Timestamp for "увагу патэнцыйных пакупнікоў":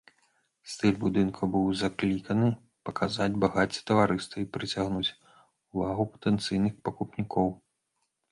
5.73-7.47